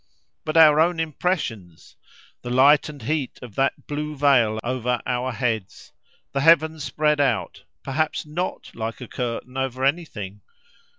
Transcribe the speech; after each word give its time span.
But 0.45 0.57
our 0.57 0.79
own 0.79 0.99
impressions!—The 0.99 2.49
light 2.49 2.89
and 2.89 3.03
heat 3.03 3.37
of 3.43 3.53
that 3.53 3.85
blue 3.85 4.15
veil 4.15 4.59
over 4.63 4.99
our 5.05 5.31
heads, 5.31 5.93
the 6.31 6.41
heavens 6.41 6.83
spread 6.83 7.19
out, 7.21 7.65
perhaps 7.83 8.25
not 8.25 8.73
like 8.73 8.99
a 8.99 9.07
curtain 9.07 9.57
over 9.57 9.85
anything! 9.85 10.41